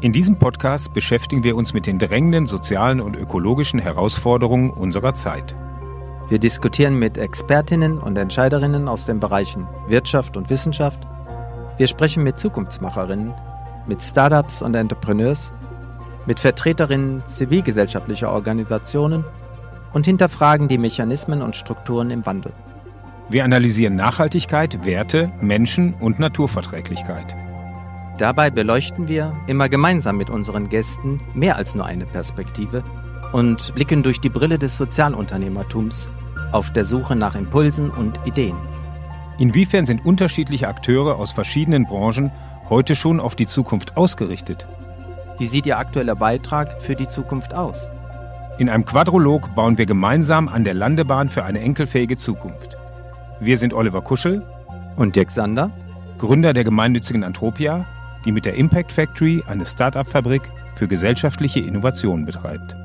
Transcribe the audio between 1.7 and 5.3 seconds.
mit den drängenden sozialen und ökologischen Herausforderungen unserer